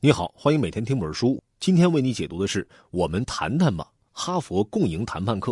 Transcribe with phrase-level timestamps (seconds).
[0.00, 1.42] 你好，欢迎每天听本书。
[1.58, 5.50] 今天为你解读的是《我们谈谈吧：哈佛共赢谈判课》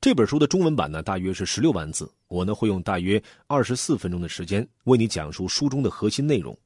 [0.00, 2.08] 这本书的中文版呢，大约是十六万字。
[2.28, 6.56] 我呢会用大约二十四分钟的时间为你讲述书中的核心内容。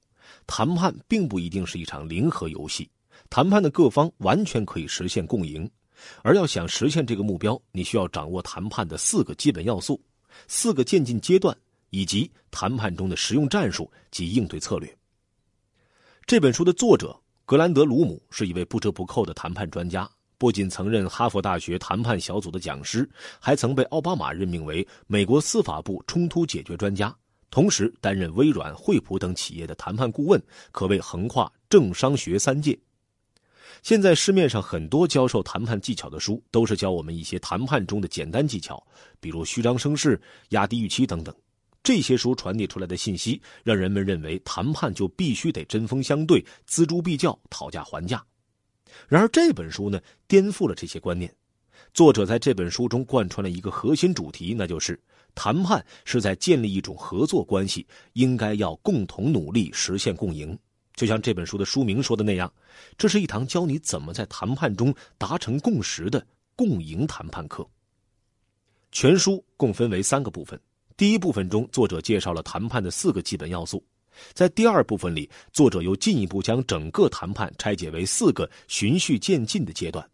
[0.47, 2.87] 谈判并不一定是一场零和游戏，
[3.31, 5.67] 谈判的各方完全可以实现共赢。
[6.21, 9.99] 而要想实现这个目标，你需要掌握谈判的四个基本要素、
[10.49, 11.57] 四个渐进阶段，
[11.89, 14.95] 以及谈判中的实用战术及应对策略。
[16.27, 17.15] 这本书的作者
[17.45, 23.07] 格兰德·鲁姆是一位不折不扣的谈判专家，不仅曾任哈佛大学谈判小组的讲师，
[23.39, 27.15] 还曾被奥巴马任命为美国司法部冲突解决专家，
[27.51, 30.43] 同时担任微软、惠普等企业的谈判顾问，
[30.73, 32.79] 可谓横跨政商学三界。
[33.83, 38.83] 现在市面上很多教授谈判技巧的书，都是教我们一些谈判中的简单技巧，
[39.21, 40.19] 比如虚张声势、
[40.51, 41.35] 压低预期等等。
[41.85, 48.25] 这些书传递出来的信息，让人们认为谈判就必须得针锋相对、锱铢必较、讨价还价。
[49.07, 51.33] 然而这本书呢，颠覆了这些观念。
[51.93, 54.99] 作者在这本书中贯穿了一个核心主题，那就是
[55.35, 60.59] 谈判是在建立一种合作关系，应该要共同努力实现共赢。
[60.95, 62.51] 就像这本书的书名说的那样，
[62.97, 67.69] 这是一堂教你怎么在谈判中达成共识的共赢谈判课。
[68.91, 70.59] 全书共分为三个部分。
[70.97, 73.85] 第一部分中，作者介绍了谈判的四个基本要素。
[74.33, 80.09] 在第二部分里，作者又进一步将整个谈判拆解为四个循序渐进的阶段。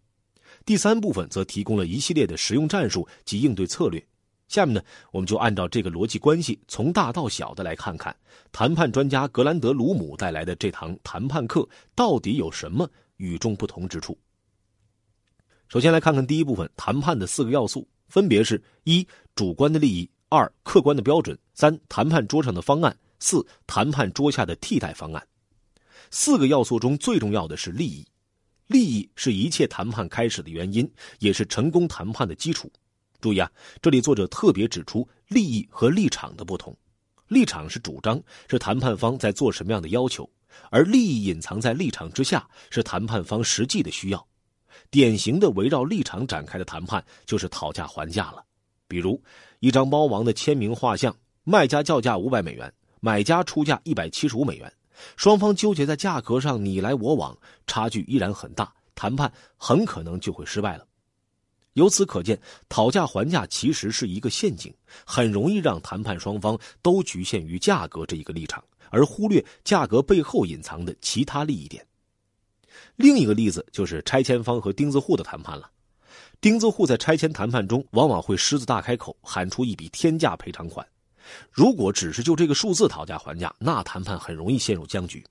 [0.64, 4.02] 第三部分则提供了一系列的实用战术及应对策略。
[4.48, 8.14] 下面呢，我们就按照这个逻辑关系，从大到小的来看看
[8.50, 14.16] 谈判专家格兰德·鲁姆带来的这堂谈判课到底有什么与众不同之处。
[15.68, 20.10] 首先来看看第一部分谈判的四个要素，分别是：一、主观的利益。
[20.32, 25.26] 二、客观的标准；三、谈判桌上的方案；四、谈判桌下的替代方案。
[26.12, 28.06] 四个要素中最重要的是利益，
[28.68, 32.70] 利益是一切谈判开始的原因，也是成功谈判的基础。
[33.20, 33.50] 注意啊，
[33.82, 36.76] 这里作者特别指出利益和立场的不同。
[37.26, 40.22] 立场是主张，是谈判方在做什么样的要求；
[40.70, 44.28] 而利益隐藏在立场之下，是谈判方实际的需要。
[44.92, 48.44] 典型的围绕立场展开的谈判，就是讨价还价了。
[48.90, 49.22] 比如，
[49.60, 54.72] 一张猫王的签名画像，卖家叫价五百美元，买家出价一百七十五美元，
[55.16, 60.84] 双方纠结在价格上你来我往，差距依然很大，谈判很可能就会失败了。
[61.74, 62.36] 由此可见，
[62.68, 64.74] 讨价还价其实是一个陷阱，
[65.06, 71.86] 很容易让谈判双方都局限于价格这一个立场，而忽略价格背后隐藏的其他利益点。
[72.96, 75.70] 另一个例子就是拆迁方和钉子户的谈判了。
[76.40, 80.86] 钉子户在拆迁谈判中，往往会狮子大开口，喊出一笔天价赔偿款。
[81.52, 85.22] 如果只是就这个数字讨价还价，那谈判很容易陷入僵局。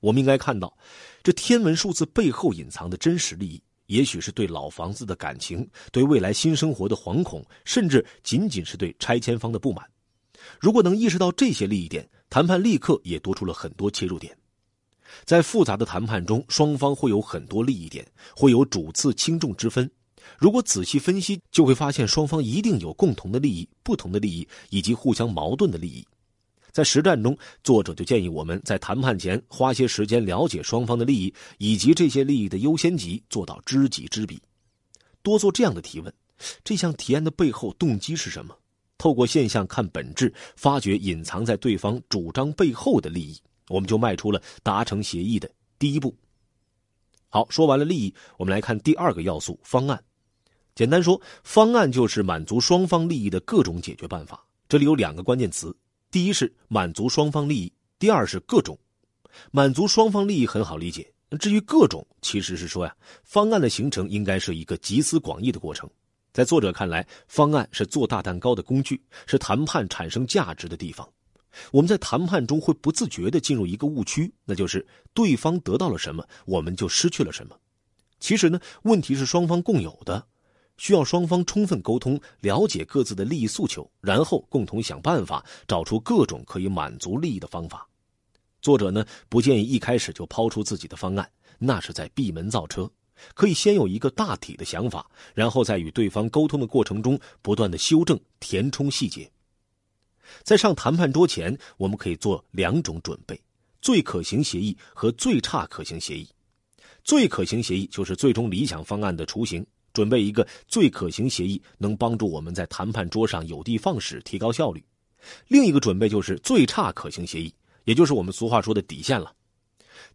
[0.00, 0.76] 我们应该看到，
[1.22, 9.88] 这天文数字背后隐藏的真实利益，也许是对老房子的感情，对未来新生活的惶恐，甚至仅仅是对拆迁方的不满。
[10.58, 14.36] 如果能意识到这些利益点，谈判立刻也多出了很多切入点。
[15.24, 18.04] 在复杂的谈判中，双方会有很多利益点，
[18.34, 19.88] 会有主次轻重之分。
[20.36, 26.04] 如果仔细分析，就会发现双方一定有共同的利益、不同的利益以及互相矛盾的利益。
[26.70, 34.40] 在实战中，作者就建议我们在谈判前花些时间了解双方的利益以及这些利益的优先级，做到知己知彼。
[35.22, 36.12] 多做这样的提问：
[36.62, 38.54] 这项提案的背后动机是什么？
[38.96, 46.14] 透过现象看本质，发掘隐藏在对方主张背后的利益，我们就迈出了达成协议的第一步。
[47.28, 50.02] 好，说完了利益，我们来看第二个要素——方案。
[50.78, 54.46] 简单说，方案就是满足双方利益的各种解决办法。
[54.68, 55.76] 这里有两个关键词：
[56.08, 58.78] 第一是满足双方利益，第二是各种。
[59.50, 62.94] 满足双方利益很好理解，至于各种，其实是说呀，
[63.24, 65.90] 方案的形成应该是一个集思广益的过程。
[66.32, 71.04] 在作者看来，方案是做大蛋糕的工具，是谈判产生价值的地方。
[71.72, 77.58] 我们在谈判中会不自觉地进入一个误区，那就是对方得到了什么，我们就失去了什么。
[78.20, 80.24] 其实呢，问题是双方共有的。
[80.78, 87.86] 需要双方充分沟通，了解各自的利益诉求，然后共同想办法找出各种可以满足利益的方法。
[88.62, 92.90] 作者呢不建议一开始就抛出自己的方案，那是在闭门造车。
[93.34, 95.04] 可以先有一个大体的想法，
[95.34, 99.28] 然后在与对方沟通的过程中不断的修正、填充细节。
[100.44, 103.40] 在上谈判桌前，我们可以做两种准备：
[103.80, 106.28] 最可行协议和最差可行协议。
[107.02, 109.66] 最可行协议就是最终理想方案的雏形。
[109.98, 114.80] 准备一个最可行协议，能帮助我们在谈判桌上有的放矢，提高效率。
[115.48, 117.52] 另一个准备就是最差可行协议，
[117.82, 119.32] 也就是我们俗话说的底线了。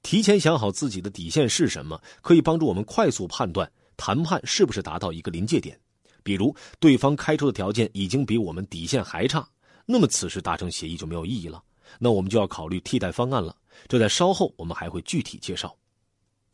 [0.01, 5.77] 提前想好自己的底线是什么，可以帮助我们快速判断谈判是不是达到一个临界点。
[6.23, 9.45] 比如，对方开出的条件已经比我们底线还差，
[9.85, 11.61] 那么此时达成协议就没有意义了。
[11.99, 13.53] 那我们就要考虑替代方案了。
[13.89, 15.75] 这在稍后我们还会具体介绍。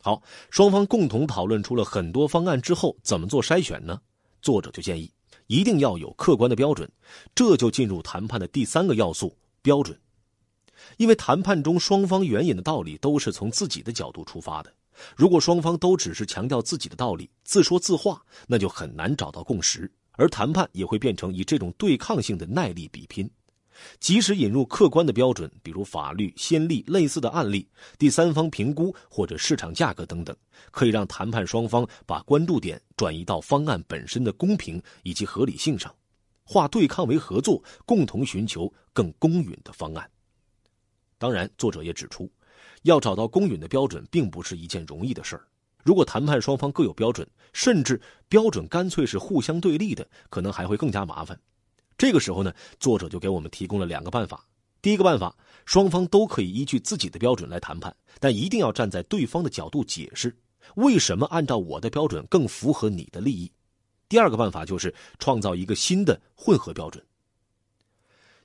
[0.02, 4.00] 好，双方共同讨论出了很多方案之后，怎么做筛选呢？
[4.40, 5.12] 作者就建议
[5.46, 6.90] 一定要有客观的标准，
[7.34, 9.98] 这就进入谈判的第三个要素——标准。
[10.96, 14.72] 因为谈判中双方援引的道理都是从自己的角度出发的，
[15.14, 23.30] 如果双方都只是强调自己的道理，自说自话，那就很难找到共识，而谈判也会变成以这种对抗性的耐力比拼。
[23.98, 27.68] 即使引入客观的标准，比如法律、先例、类似的案例、
[27.98, 30.36] 第三方评估或者市场价格等等，
[30.70, 35.94] 可以让谈判双方把关注点转移到方案本身的公平以及合理性上，
[36.44, 40.10] 化对抗为合作，共同寻求更公允的方案。
[41.18, 42.30] 当然，作者也指出，
[42.82, 45.46] 要找到公允的标准，并不是一件容易的事儿。
[45.84, 51.38] 如果谈判双方各有标准，甚至标准干脆是互相对立的，可能还会更加麻烦。
[52.00, 54.42] 这个时候呢，作者就给我们提供了两个办法。
[54.80, 55.36] 第一个办法，
[55.66, 60.34] 双方都可以依据自己的标准来谈判，但一定要站在对方的角度解释，
[60.76, 63.52] 为什么按照我的标准更符合你的利益。
[64.08, 67.04] 第二个办法就是创造一个新的混合标准。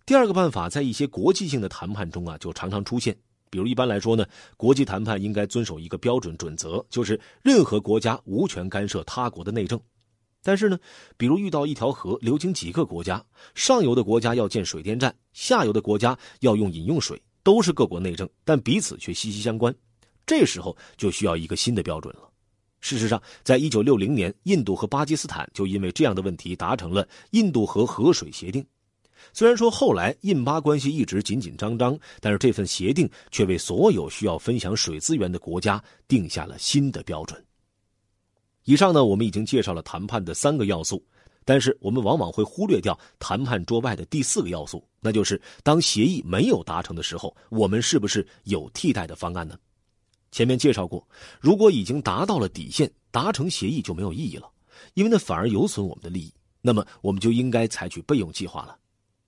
[0.06, 3.16] 第二个办法在一些国际性的谈判中啊，就常常出现。
[3.50, 4.26] 比如一般来说呢，
[4.58, 9.80] 国际谈判应该遵守一个标准准则，就是任何国家无权干涉他国的内政。
[10.46, 10.78] 但是呢，
[11.18, 13.26] 比如遇到一条河流经几个国家，
[13.56, 19.74] 上游的国家要建水电站，下游的国家要用饮用水，都是各国内政，但彼此却息息相关。
[20.24, 22.30] 这时候就需要一个新的标准了。
[22.80, 28.64] 事实上，在一九六零年，印度和巴基斯坦就因为这样的问题达成了印度河河水协定。
[29.34, 37.44] 虽然说后来印巴关系一直紧紧张张，但是这份协定却为所有需要分享水资源的国家定下了新的标准。
[38.66, 41.04] 以上呢，我们已经介绍了谈判的三个要素，
[41.44, 49.56] 但是我们往往会忽略掉谈判桌外的第四个要素，那就是当协议没有达成的时候，我们是不是有替代的方案呢？
[50.32, 51.08] 前面介绍过，
[51.40, 54.50] 如果已经达到了底线，达成协议就没有意义了，
[54.96, 58.76] 因为那反而有损我们的利益，那么我们就应该采取备用计划了。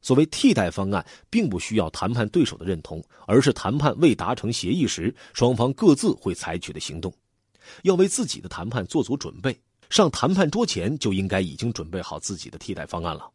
[0.02, 7.14] 所谓替代方案，并不需要谈判对手的认同，而是谈判未达成协议时，双方各自会采取的行动。
[7.84, 9.58] 要为自己的谈判做足准备，
[9.90, 13.30] 上谈判桌前就应该已经准备好自己的替代方案了。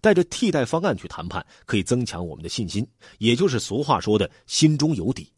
[0.00, 2.86] 带着替代方案去谈判，可以增强我们的信心，
[3.18, 5.28] 也就是俗话说的心中有底。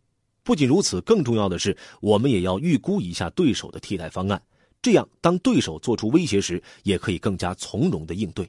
[0.43, 4.43] 不仅如此，更重要的是，我们也要预估一下对手的替代方案，
[4.83, 8.47] 这样当对手做出威胁时，也可以更加从容的应对。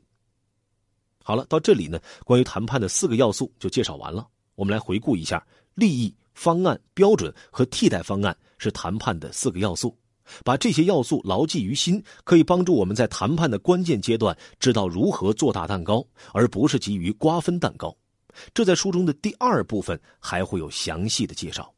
[1.23, 4.27] 好了，到这里呢，关于谈判的四个要素就介绍完了。
[4.55, 5.41] 我们来回顾一下：
[5.73, 9.95] 利益、方案、标准和替代方案是谈判的四个要素。
[10.43, 16.03] 把这些要素牢记于心，可以帮助我们在谈判的关键阶段知道如何做大蛋糕，
[16.33, 17.95] 而不是急于瓜分蛋糕。
[18.53, 21.71] 这在书中的第二部分还会有详细的介绍。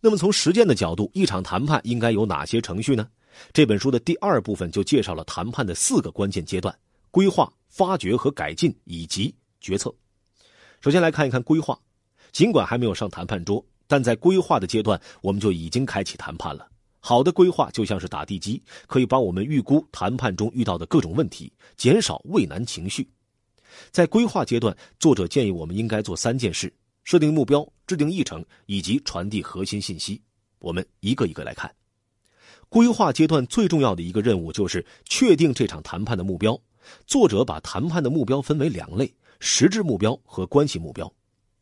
[0.00, 3.08] 那么，从实践的角度，一场谈判应该有哪些程序呢？
[3.52, 6.76] 这本书的第二部分就介绍了谈判的四个关键阶段：
[7.10, 7.50] 规划。
[7.70, 9.94] 发掘和改进以及决策。
[10.80, 11.78] 首先来看一看规划。
[12.32, 16.64] 尽管还没有上谈判桌，但在规划的阶段，我们就已经开启谈判了。
[17.00, 23.10] 好的规划就像是打地基，可以帮我们预估谈判中遇到的各种问题，减少畏难情绪。
[23.90, 30.22] 在规划阶段，作者建议我们应该做三件事：设定目标、制定议程以及传递核心信息。
[30.60, 31.68] 我们一个一个来看。
[32.68, 36.56] 规划阶段最重要的一个任务就是确定这场谈判的目标。
[37.08, 41.12] 作者把谈判的目标分为两类：实质目标和关系目标。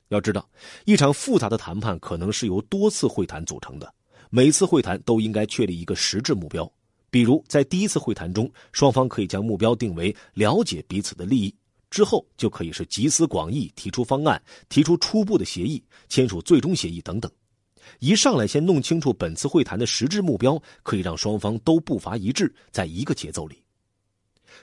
[0.08, 0.48] 要知道，
[0.84, 3.92] 一场复杂的谈判可能是由多次会谈组成的，
[4.30, 6.70] 每次会谈都应该确立一个实质目标。
[7.10, 11.54] 比如，在第一次会谈中，双方可以将目标定为了解彼此的利益，
[11.90, 17.30] 之后就可以是集思广益，提出方案，提出初步的协议，签署最终协议等等。
[18.00, 23.62] 一上来先弄清楚本次会谈的实质目标，可以让双方都步伐一致，在一个节奏里。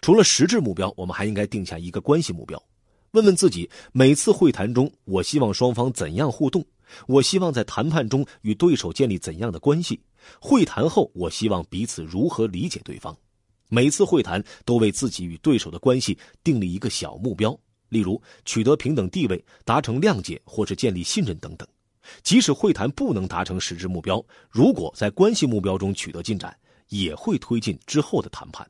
[0.02, 2.62] 除了实质目标，我们还应该定下一个关系目标，
[3.16, 6.66] 问问自己：每次会谈中，我希望双方怎样互动？
[7.08, 9.98] 我希望在谈判中与对手建立怎样的关系？
[10.38, 13.18] 会谈后，我希望彼此如何理解对方？
[13.70, 17.58] 每次会谈都为自己与对手的关系定立一个小目标，
[17.88, 21.66] 例如取得平等地位、达成谅解或是建立信任等等。
[22.22, 26.54] 即使会谈不能达成实质目标，如果在关系目标中取得进展，
[26.90, 28.70] 也会推进之后的谈判。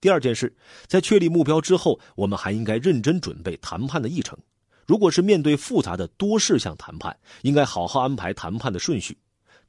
[0.00, 0.54] 第二件事，
[0.86, 4.38] 在确立目标之后，我们还应该认真准备谈判的议程。
[4.86, 9.16] 如果是面对复杂的多事项谈判，应该好好安排谈判的顺序。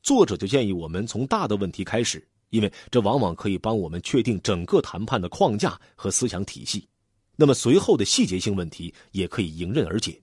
[0.01, 6.87] 作者就建议我们从大的问题开始，因为这往往可以帮我们确定整个谈判的框架和思想体系。
[7.35, 10.19] 那么随后的细节性问题也可以迎刃而解。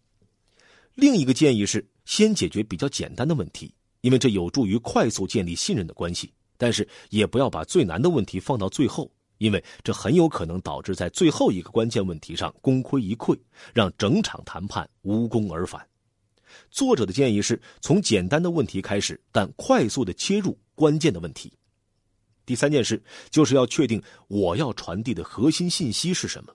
[0.95, 6.33] 另一个建议是，先解决比较简单的问题，因为这有助于快速建立信任的关系。
[6.57, 13.38] 但是也不要把最难的问题放到最后，因为这很有可能导致在最后一个关键问题上功亏一篑，
[13.73, 15.85] 让整场谈判无功而返。
[16.71, 21.52] 作者的建议是从简单的问题开始，但快速的切入关键的问题。
[22.45, 26.54] 第三件事就是要确定我要传递的核心信息是什么。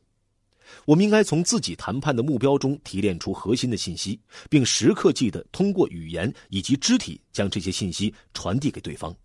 [0.85, 9.15] 我们应该从自己谈判的目标中提炼出核心的信息，并时刻记得通过语言以及肢体将这些信息传递给对方。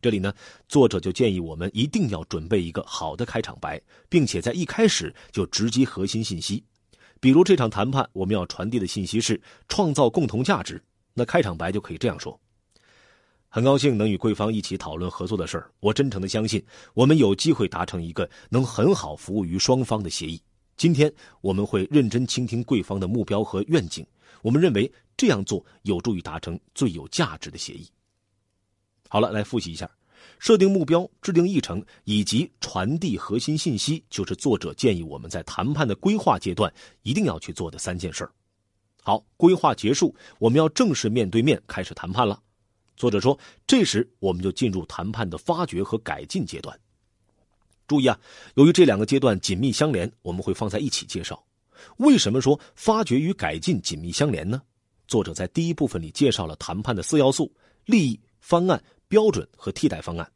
[0.00, 0.32] 这里呢，
[0.68, 6.64] 作者就建议我们一定要准备一个好的开场白，并且在一开始就直击核心信息。
[7.20, 12.40] 比如这场谈判我们要传递的信息是创造共同价值，那开场白就可以这样说：
[13.48, 16.64] 很高兴能与贵方一起讨论合作的事儿，我真诚的相信
[16.94, 20.40] 我们有机会达成一个能很好服务于双方的协议。
[20.78, 24.06] 今天我们会认真倾听贵方的目标和愿景，
[24.40, 27.86] 我们认为这样做有助于达成最有价值的协议。
[29.12, 29.90] 好了，来复习一下：
[30.38, 38.26] 设定目标、制定议程以及传递核心信息，就是作者建议我们在谈判的规划阶段一定要去做的三件事
[39.02, 42.40] 好，规划结束，我们要正式面对面开始谈判了。
[42.96, 43.36] 作者说，
[43.66, 46.78] 这时我们就进入谈判的发掘和改进阶段。
[47.88, 48.16] 注意啊，
[48.54, 51.42] 由于这两个阶段紧密相连，我们会放在一起介绍。
[51.96, 54.62] 为什么说发掘与改进紧密相连呢？
[55.08, 57.52] 作者在第一部分里介绍了谈判的四要素：
[57.86, 58.80] 利益、方案。
[59.10, 60.32] 标准和替代方案。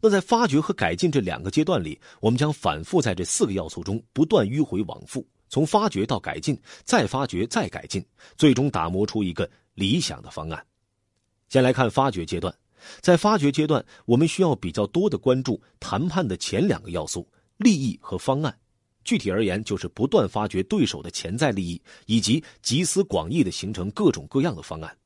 [0.00, 8.04] 那在发掘和改进这两个阶段里，我们将反复在这四个要素中不断迂回往复，从发掘到改进，再发掘再改进，
[8.36, 10.66] 最终打磨出一个理想的方案。
[11.48, 12.52] 先来看发掘阶段，
[13.00, 18.58] 在发掘阶段，我们需要比较多的关注谈判的前两个要素：利益和方案。
[19.04, 24.96] 具体而言，就是不断发掘对手的潜在利益，以及集思广益的形成各种各样的方案。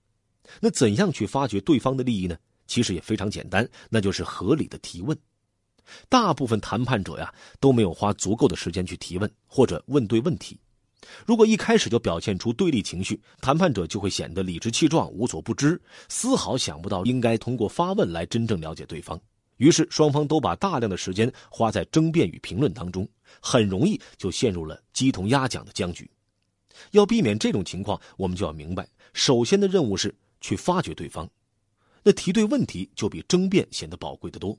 [0.61, 2.37] 那怎样去发掘对方的利益呢？
[2.67, 5.17] 其实也非常简单，那就是合理的提问。
[6.09, 10.59] 大部分谈判者呀都没有花足够的时间去提问或者问对问题。
[11.25, 19.21] 如果一开始就表现出对立情绪，谈判者就会显得理直气壮、无所不知，丝毫想不到应该通过发问来真正了解对方。
[19.59, 23.09] 于是双方都把大量的时间花在争辩与评论当中，
[23.41, 26.11] 很容易就陷入了鸡同鸭讲的僵局。
[26.91, 31.31] 要避免这种情况，我们就要明白，首先的任务是去发掘对方。
[32.07, 34.57] 那提对问题就比争辩显得宝贵的多。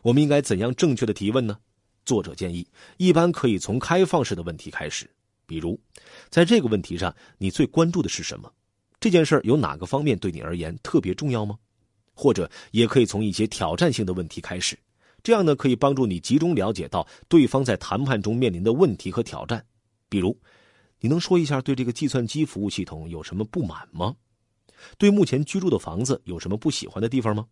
[0.00, 1.58] 我们应该怎样正确的提问呢？
[2.04, 2.64] 作者建议，
[2.98, 5.10] 一般可以从开放式的问题开始，
[5.44, 5.76] 比如，
[6.30, 8.48] 在这个问题上，你最关注的是什么？
[9.00, 11.58] 这件事有哪个方面对你而言特别重要吗？
[12.14, 14.78] 或者，也可以从一些挑战性的问题开始，
[15.24, 19.66] 这样呢，可以帮助你集中了解到对方在谈判中面临的问题和挑战。
[20.08, 20.38] 比如，
[21.00, 24.14] 你能说一下对这个计算机服务系统有什么不满吗？
[24.96, 27.46] 对目前居住的房子有什么不喜欢的地方吗？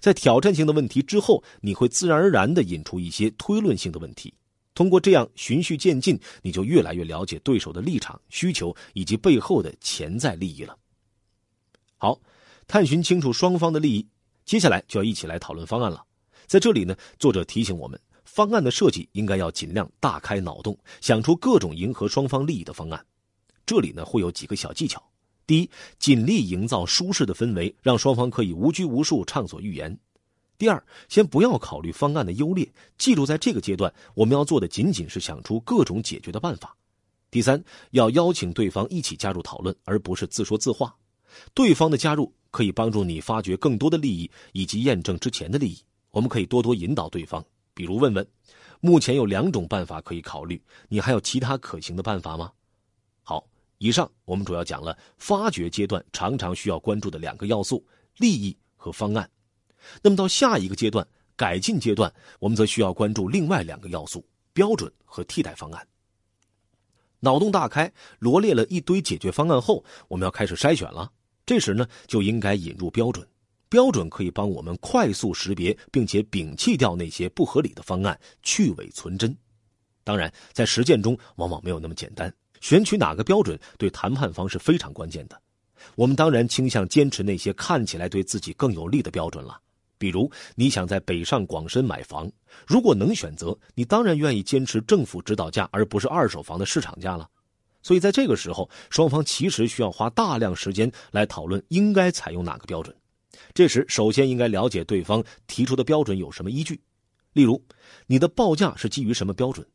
[0.00, 4.34] 在挑战性的问题之后，你会自然而然地引出一些推论性的问题。
[4.74, 10.76] 通过这样循序渐进，你就越来越了解对手的立场、需求以及背后的潜在利益了。
[11.96, 12.20] 好，
[12.66, 14.06] 探寻清楚双方的利益，
[14.44, 16.04] 接下来就要一起来讨论方案了。
[16.46, 23.06] 在这里呢，作者提醒我们，方案的设计应该要尽量大开脑洞，想出各种迎合双方利益的方案。
[23.64, 25.02] 这里呢，会有几个小技巧。
[25.46, 29.96] 第一，尽力营造舒适的氛围，让双方可以无拘无束畅所欲言。
[30.58, 36.74] 第二，先不要考虑方案的优劣，记住，在这个阶段，我们要做的仅仅是想出各种解决的办法。
[37.30, 40.96] 第三，要邀请对方一起加入讨论，而不是自说自话。
[41.52, 45.78] 对方的加入可以帮助你发掘更多的利益，以及验证之前的利益。
[46.10, 48.26] 我们可以多多引导对方，比如问问：
[48.80, 52.50] 目前有两种办法可以考虑，你还有其他可行的办法吗？
[53.78, 57.84] 以上我们主要讲了发掘阶段常常需要关注的两个要素：
[58.16, 59.30] 利益和方案。
[60.02, 61.06] 那么到下一个阶段
[61.36, 65.86] 改进阶段，我们则需要关注另外两个要素：标准和替代方案。
[67.20, 71.10] 脑洞大开，罗列了一堆解决方案后，我们要开始筛选了。
[71.44, 73.26] 这时呢，就应该引入标准。
[73.68, 79.36] 标准可以帮我们快速识别，并且摒弃掉那些不合理的方案，去伪存真。
[80.04, 82.32] 当然，在实践中往往没有那么简单。
[82.60, 85.40] 选取哪个标准对谈判方是非常关键的。
[85.94, 89.60] 我们当然倾向坚持那些看起来对自己更有利的标准了。
[89.98, 92.30] 比如，你想在北上广深买房，
[92.66, 97.28] 如果能选择，你当然愿意坚持政府指导价而不是二手房的市场价了。
[97.82, 102.94] 所以在这个时候，双方其实需要花大量时间来讨论应该采用哪个标准。
[103.54, 106.78] 这时，首先应该了解对方提出的标准有什么依据。
[107.32, 107.62] 例如，
[108.06, 109.66] 你的报价是基于什么标准？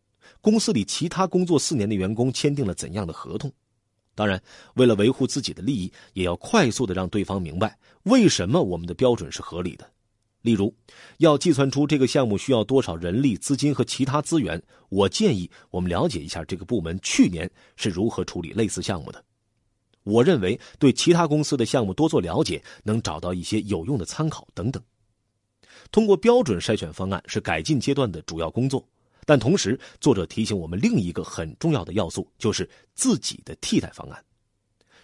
[0.42, 3.52] 公司里其他工作四年的员工签订了怎样的合同？
[4.14, 4.42] 当然，
[4.74, 9.90] 为了维护自己的利益，也要快速的让对方明白为什么我们的标准是合理的。
[10.42, 10.76] 例如，
[11.20, 19.24] 要计算出这个项目需要多少人力、资金和其他资源，我建议我们了解一下这个部门去年是如何处理类似项目的。
[20.04, 24.82] 我认为对其他公司的项目多做了解，能找到一些有用的参考等等。
[25.92, 28.84] 通过标准筛选方案是改进阶段的主要工作，
[29.32, 34.22] 但同时作者提醒我们另一个很重要的要素，就是自己的替代方案。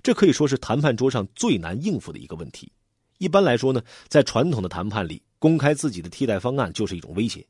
[0.03, 2.69] 这可以说是谈判桌上最难应付的一个问题。
[3.19, 7.47] 一般来说呢，在传统的谈判里，公开自己的替代方案就是一种威胁。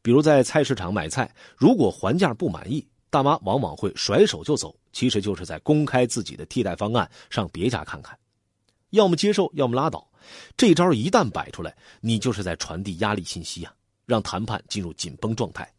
[0.00, 8.18] 比如在菜市场买菜，如果还价不满意，大妈往往会甩手就走，其实就是在公开自己的替代方案，上别家看看，
[8.92, 10.10] 要么接受，要么拉倒。
[10.56, 13.74] 这招一旦摆出来，你就是在传递压力信息啊，
[14.06, 15.70] 让谈判进入紧绷状态。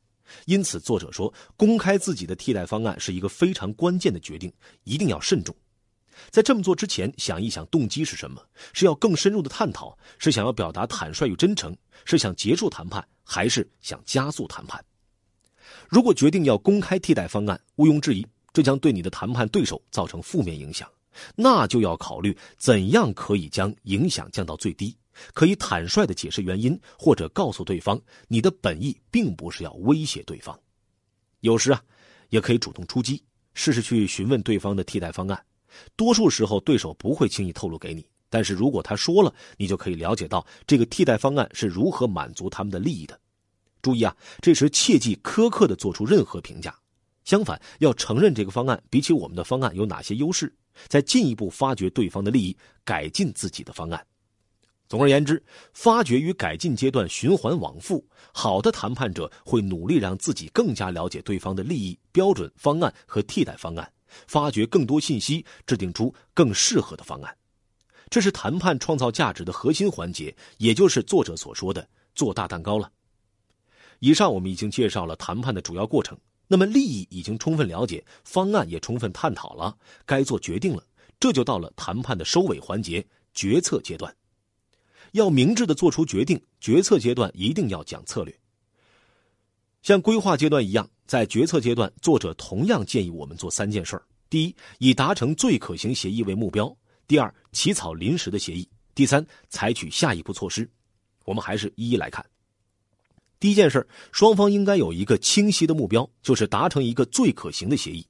[0.46, 4.52] 因此，作者说，公开自己的替代方案是一个非常关键的决定，
[4.84, 5.56] 一定要慎重。
[6.30, 8.42] 在这么做之前，想一想动机是什么？
[8.74, 9.98] 是要更深入的探讨？
[10.18, 11.76] 是想要表达坦率与真诚？
[12.06, 14.84] 是想结束谈判，还是想加速谈判？
[15.90, 20.90] 如果决定要公开替代方案，毋庸置疑，这将对你的谈判对手造成负面影响。
[21.36, 24.96] 那就要考虑怎样可以将影响降到最低，
[25.34, 30.60] 可以坦率的解释原因，或者告诉对方你的本意并不是要威胁对方。
[31.42, 31.82] 有时啊，
[32.30, 35.46] 也可以主动出击，试试去询问对方的替代方案。
[35.96, 38.06] 多数时候，对手不会轻易透露给你。
[38.30, 43.18] 但是如果他说了，你就可以了解到这个替代方案是如何满足他们的利益的。
[43.82, 46.76] 注意啊，这时切忌苛刻的做出任何评价，
[47.24, 50.52] 相反，要承认这个方案比起我们的方案有哪些优势，
[50.88, 54.06] 再进一步发掘对方的利益，改进自己的方案。
[54.88, 58.06] 总而言之，发掘与改进阶段循环往复。
[58.34, 63.92] 好的谈判者会努力让自己更加了解对方的利益、标准、方案和替代方案。
[64.28, 67.38] 发掘更多信息，制定出更适合的方案，
[68.10, 72.90] 这是谈判创造价值的核心环节，也就是作者所说的“做大蛋糕”了。
[74.00, 76.18] 以上我们已经介绍了谈判的主要过程，
[76.48, 80.84] 那么利益已经充分了解，方案也充分探讨了，该做决定了，
[81.20, 84.16] 这就到了谈判的收尾环节——决策阶段。
[85.16, 88.38] 要明智的做出决定，决策阶段一定要讲策略。
[89.82, 96.68] 像规划阶段一样，在决策阶段，作者同样建议我们做三件事儿：第一，以达成最可行协议为目标；
[97.08, 100.70] 第二，起草临时的协议；第三，采取下一步措施。
[101.24, 102.24] 我们还是一一来看。
[103.40, 108.06] 第一件事，双方应该有一个清晰的目标，就是达成一个最可行的协议。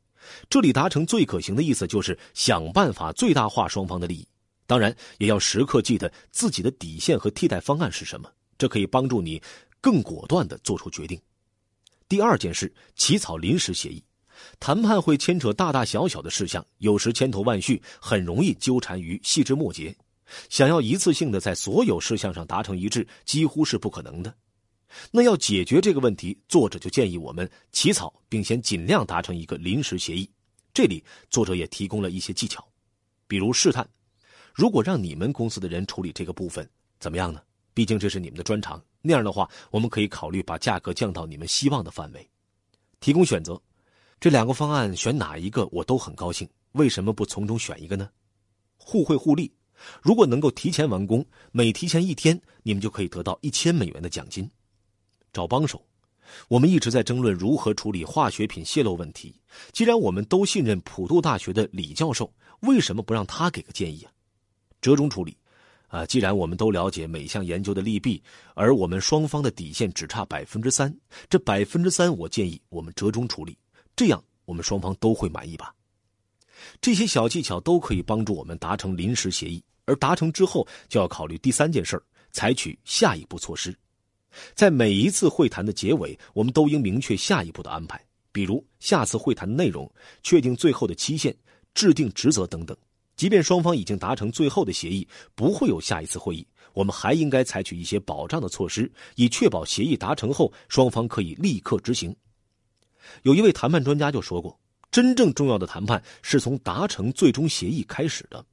[0.49, 4.27] 这里达成最可行的意思，就是想办法最大化双方的利益。
[4.67, 9.41] 当然，也要时刻记得自己的底线和替代方案是什么，这可以帮助你
[9.80, 11.19] 更果断的做出决定。
[12.08, 14.04] 第二件事，起草临时协议。
[14.60, 19.95] 谈判会牵扯大大小小的事项，有时千头万绪，很容易纠缠于细枝末节。
[20.49, 24.36] 想要一次性的在所有事项上达成一致，几乎是不可能的。
[25.12, 30.30] 那要解决这个问题，作者就建议我们起草，并先尽量达成一个临时协议。
[30.73, 32.67] 这里作者也提供了一些技巧，
[33.28, 33.88] 比如试探：
[34.55, 36.65] 如果让你们公司的人处理这个部分，
[36.97, 37.41] 怎么样呢？
[37.73, 42.25] 毕竟这是你们的专长，那样的话，我们可以考虑把价格降到你们希望的范围，
[43.01, 43.61] 提供选择。
[44.17, 46.47] 这两个方案选哪一个，我都很高兴。
[46.71, 48.09] 为什么不从中选一个呢？
[48.77, 49.51] 互惠互利。
[50.01, 54.49] 如果能够提前完工，每提前一天，你们就可以得到一千美元的奖金。
[55.33, 55.85] 找帮手。
[56.47, 59.35] 我们一直在争论如何处理化学品泄漏问题。
[59.73, 64.11] 既然我们都信任普渡大学的李教授，为什么不让他给个建议啊？
[64.81, 65.38] 折中处理。
[65.88, 68.21] 啊，既然我们都了解每项研究的利弊，
[68.53, 70.93] 而我们双方的底线只差百分之三，
[71.29, 73.57] 这百分之三，我建议我们折中处理，
[73.95, 75.73] 这样我们双方都会满意吧。
[76.81, 83.73] 这些小技巧都可以帮助我们达成临时协议，而达成之后就要考虑第三件事采取下一步措施。
[84.53, 89.89] 在每一次会谈的结尾，我们都应明确下一步的安排，比如下次会谈的内容、
[90.23, 91.33] 确定最后的期限、
[91.73, 92.75] 制定职责等等。
[93.15, 102.15] 即便双方已经达成最后的协议，不会有下一次会议，我们还应该采取一些保障的措施，以确保协议达成后双方可以立刻执行。
[103.23, 104.60] 有一位谈判专家就说过
[104.91, 108.45] ：“真正重要的谈判是从达成最终协议开始的。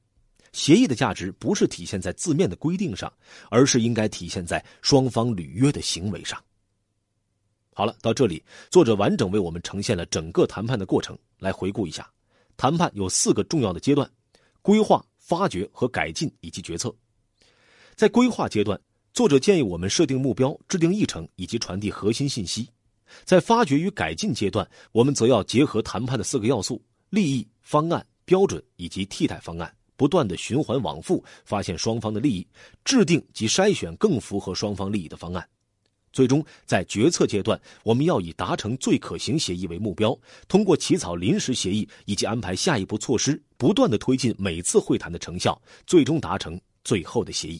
[0.53, 3.11] 协议的价值不是体现在字面的规定上，
[3.49, 6.41] 而是应该体现在双方履约的行为上。”
[7.75, 11.17] 好了，到这里，作者完整为我们呈现了整个谈判的过程。
[11.39, 12.07] 来回顾一下。
[12.55, 14.07] 谈判有四个重要的阶段：
[14.63, 16.91] 规划、发掘和改进以及决策。
[17.95, 18.79] 在规划阶段，
[19.13, 22.63] 作者建议我们设定目标、制定议程以及传递核心信息；
[23.25, 32.47] 在发掘与改进阶段，我们则要结合谈判的四个要素：利益、方案、标准以及替代方案，不断的循环往复，发现双方的利益，
[32.85, 35.47] 制定及筛选更符合双方利益的方案。
[36.13, 47.59] 最终，在决策阶段，我们要以达成最可行协议为目标，通过起草临时协议以及安排下一步措施，不断的推进每次会谈的成效，最终达成最后的协议。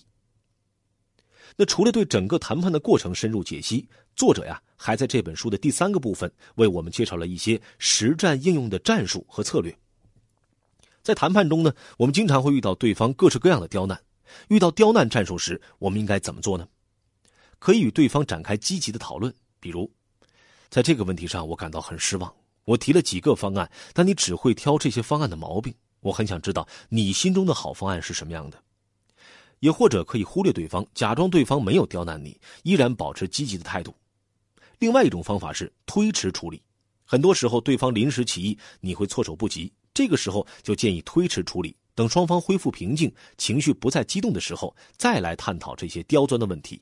[1.56, 9.76] 那除了对整个谈判的过程深入解析，作者呀还在这本书的第三个部分为我们介绍了一些实战应用的战术和策略。
[11.02, 14.00] 在谈判中呢，我们经常会遇到对方各式各样的刁难，
[14.48, 16.68] 遇到刁难战术时，我们应该怎么做呢？
[17.64, 19.90] 可以与对方展开积极的讨论，比如，
[20.70, 22.30] 在这个问题上我感到很失望。
[22.66, 25.74] 我提了几个方案，但你只会挑这些方案的毛病。
[26.02, 28.62] 我很想知道你心中的好方案是什么样的。
[29.62, 33.96] 也或者可以忽略对方，假装对方没有刁难你，依然保持积极的态度。
[34.80, 36.62] 另外一种方法是推迟处理。
[37.06, 39.72] 很多时候对方临时起意，你会措手不及。
[39.94, 46.82] 这个时候就建议推迟处理，等双方恢复平静，情绪不再激动的时候，再来探讨这些刁钻的问题。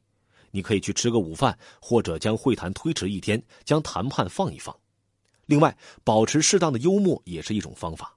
[0.52, 4.76] 你可以去吃个午饭，或者将会谈推迟一天，将谈判放一放。
[5.46, 8.16] 另外，保持适当的幽默也是一种方法。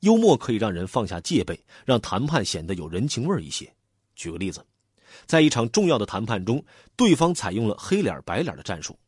[0.00, 3.72] 幽默可以让人放下戒备，让谈判显得有人情味一些。
[4.16, 4.64] 举个例子，
[5.26, 6.64] 在一场重要的谈判中，
[6.96, 8.98] 对方采用了黑脸白脸的战术，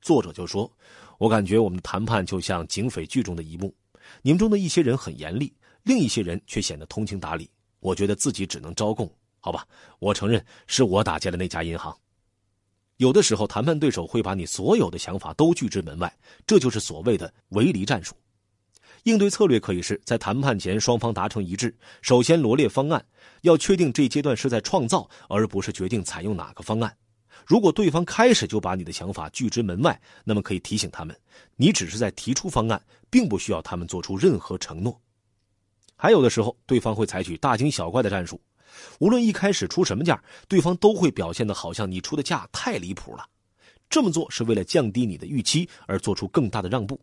[0.00, 0.70] 作者就说
[1.18, 3.74] ：“我感觉我们的谈判就像警匪剧中的一幕，
[4.22, 7.50] 你们中的一些人很严厉，另一些人却显得通情达理。
[7.80, 9.10] 我觉得自己只能招供。
[9.40, 9.66] 好吧，
[9.98, 11.96] 我承认是我打劫了那家银行。”
[12.98, 18.14] 有的时候，谈判对手会把你所有的想法都拒之门外，这就是所谓的围篱战术。
[19.02, 23.04] 应对策略可以是在谈判前双方达成一致，首先罗列方案，
[23.42, 26.96] 要确定这阶段是在创造，而不是决定采用哪个方案。
[27.44, 31.14] 如果对方开始就把你的想法拒之门外，那么可以提醒他们，
[31.56, 32.80] 你只是在提出方案，
[33.10, 34.98] 并不需要他们做出任何承诺。
[35.96, 38.40] 还有的时候，对方会采取大惊小怪的战术。
[38.98, 43.26] 无论一开始出什么价，对方都会表现的好像你出的价太离谱了。
[43.90, 47.00] 这么做是为了降低你的预期而做出更大的让步。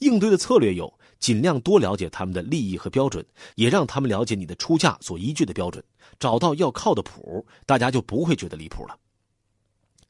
[0.00, 3.24] 应对的策略有：尽量多了解他们的利益和标准，
[3.54, 5.82] 也让他们了解你的出价所依据的标准，
[6.18, 8.98] 找到要靠的谱，大家就不会觉得离谱了。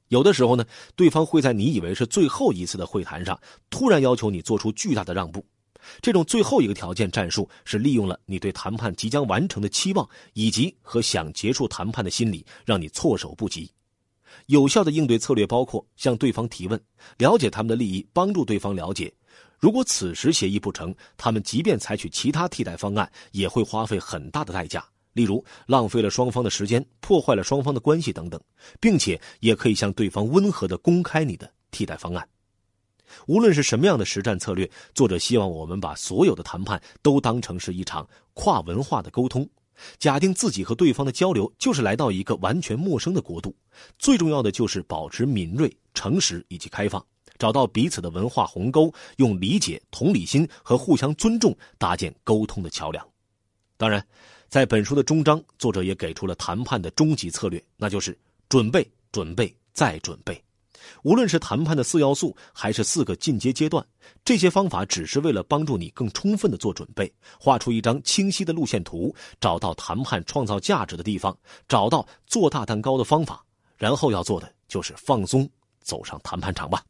[0.08, 0.64] 有的时候呢，
[0.96, 3.38] 对方会在你以为是最后一次的会谈上，
[3.68, 5.44] 突然要求你做出巨大的让步。
[6.00, 13.70] 这种最后一个条件战术是利用了你对谈判即将完成的期望，以及和想结束谈判的心理，让你措手不及。
[14.46, 16.80] 有效的应对策略包括向对方提问，
[17.18, 19.12] 了解他们的利益，帮助对方了解。
[19.58, 28.40] 如果此时协议不成，他们即便采取其他替代方案，也会花费很大的代价，例如浪费了双方的时间，破坏了双方的关系等等，
[28.80, 32.26] 并且也可以向对方温和的公开你的替代方案。
[33.26, 39.48] 无论是什么样的实战策略，作者希望我们把所有的谈判都当成是一场跨文化的沟通。
[39.98, 43.56] 假定自己和对方的交流就是来到一个完全陌生的国度，
[43.98, 47.02] 最重要的就是保持敏锐、诚实以及开放，
[47.38, 53.02] 找到彼此的文化鸿沟，用理解、同理心和互相尊重搭建沟通的桥梁。
[53.78, 54.06] 当然，
[54.50, 58.18] 在本书的终章，作者也给出了谈判的终极策略，那就是
[58.50, 60.44] 准备、准备再准备。
[61.02, 63.84] 无论是谈判的四要素，还是四个进阶阶段，
[64.24, 71.36] 这些方法只是为了帮助你更充分的做准备，画出一张清晰的路线图，找到谈判创造价值的地方，
[71.68, 73.44] 找到做大蛋糕的方法，
[73.76, 75.48] 然后要做的就是放松，
[75.80, 76.82] 走上谈判场吧。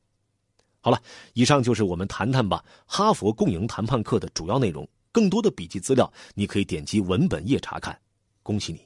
[0.81, 1.00] 好了，
[1.35, 4.88] 以上就是我们谈谈吧哈佛共赢谈判课的主要内容。
[5.12, 7.98] 更多的笔记资料，你可以点击文本页查看。
[8.42, 8.81] 恭喜你，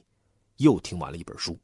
[0.57, 1.55] 又听完了一本书。